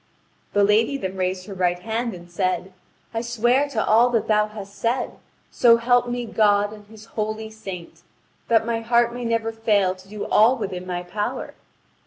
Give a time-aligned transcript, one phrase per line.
[0.53, 2.73] The lady then raised her right hand and said:
[3.13, 5.19] "I swear to all that thou hast said,
[5.51, 8.01] so help me God and His holy saint,
[8.47, 11.53] that my heart may never fail to do all within my power.